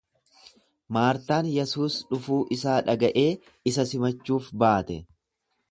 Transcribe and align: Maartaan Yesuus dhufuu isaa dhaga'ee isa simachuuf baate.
Maartaan 0.97 1.51
Yesuus 1.57 1.97
dhufuu 2.13 2.41
isaa 2.57 2.81
dhaga'ee 2.89 3.29
isa 3.73 3.87
simachuuf 3.93 4.53
baate. 4.65 4.99